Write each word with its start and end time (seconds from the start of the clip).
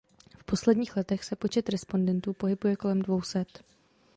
V 0.37 0.43
posledních 0.43 0.97
letech 0.97 1.23
se 1.23 1.35
počet 1.35 1.69
respondentů 1.69 2.33
pohybuje 2.33 2.75
kolem 2.75 3.01
dvou 3.01 3.21
set. 3.21 3.63